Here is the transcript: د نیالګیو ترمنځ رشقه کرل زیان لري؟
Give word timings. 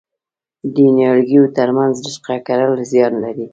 د 0.73 0.75
نیالګیو 0.97 1.53
ترمنځ 1.57 1.93
رشقه 2.05 2.35
کرل 2.47 2.71
زیان 2.91 3.13
لري؟ 3.23 3.45